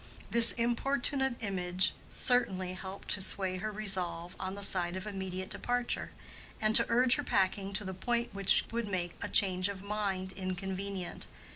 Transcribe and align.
This 0.31 0.51
importunate 0.53 1.35
image 1.43 1.93
certainly 2.09 2.73
helped 2.73 3.09
to 3.09 3.21
sway 3.21 3.57
her 3.57 3.71
resolve 3.71 4.35
on 4.39 4.55
the 4.55 4.63
side 4.63 4.95
of 4.95 5.05
immediate 5.05 5.51
departure, 5.51 6.09
and 6.59 6.75
to 6.75 6.87
urge 6.89 7.17
her 7.17 7.23
packing 7.23 7.71
to 7.73 7.83
the 7.85 7.93
point 7.93 8.33
which 8.33 8.65
would 8.71 8.87
make 8.87 9.13
a 9.21 9.29
change 9.29 9.69
of 9.69 9.83
mind 9.83 10.31
inconvenient. 10.31 11.27